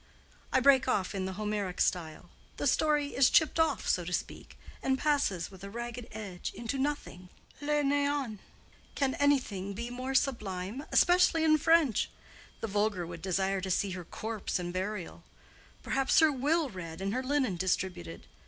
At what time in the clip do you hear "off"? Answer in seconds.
0.87-1.13, 3.59-3.87